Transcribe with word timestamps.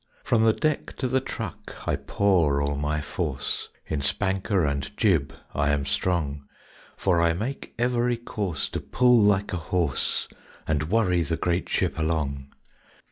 From 0.23 0.41
the 0.43 0.53
deck 0.53 0.93
to 0.97 1.07
the 1.07 1.21
truck 1.21 1.87
I 1.87 1.95
pour 1.95 2.59
all 2.59 2.75
my 2.75 3.01
force, 3.01 3.69
In 3.85 4.01
spanker 4.01 4.65
and 4.65 4.89
jib 4.97 5.31
I 5.53 5.69
am 5.69 5.85
strong; 5.85 6.43
For 6.97 7.21
I 7.21 7.33
make 7.33 7.75
every 7.77 8.17
course 8.17 8.67
to 8.69 8.79
pull 8.81 9.21
like 9.21 9.53
a 9.53 9.57
horse 9.57 10.27
And 10.67 10.89
worry 10.89 11.21
the 11.21 11.37
great 11.37 11.69
ship 11.69 11.99
along. 11.99 12.47